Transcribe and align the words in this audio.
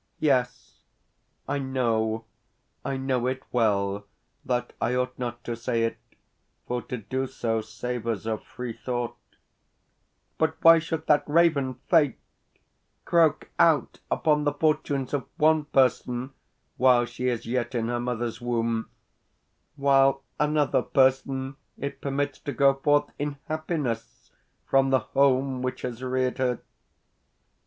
Yes, 0.17 0.79
I 1.47 1.59
know 1.59 2.25
I 2.83 2.97
know 2.97 3.27
it 3.27 3.43
well 3.51 4.07
that 4.43 4.73
I 4.81 4.95
ought 4.95 5.19
not 5.19 5.43
to 5.43 5.55
say 5.55 5.83
it, 5.83 5.97
for 6.67 6.81
to 6.81 6.97
do 6.97 7.27
so 7.27 7.61
savours 7.61 8.25
of 8.25 8.41
free 8.43 8.73
thought; 8.73 9.15
but 10.39 10.55
why 10.63 10.79
should 10.79 11.05
that 11.05 11.23
raven, 11.29 11.75
Fate, 11.87 12.17
croak 13.05 13.51
out 13.59 13.99
upon 14.09 14.43
the 14.43 14.53
fortunes 14.55 15.13
of 15.13 15.27
one 15.37 15.65
person 15.65 16.31
while 16.77 17.05
she 17.05 17.27
is 17.27 17.45
yet 17.45 17.75
in 17.75 17.87
her 17.89 17.99
mother's 17.99 18.41
womb, 18.41 18.89
while 19.75 20.23
another 20.39 20.81
person 20.81 21.57
it 21.77 22.01
permits 22.01 22.39
to 22.39 22.51
go 22.53 22.73
forth 22.73 23.11
in 23.19 23.37
happiness 23.45 24.31
from 24.65 24.89
the 24.89 25.01
home 25.13 25.61
which 25.61 25.83
has 25.83 26.01
reared 26.01 26.39
her? 26.39 26.59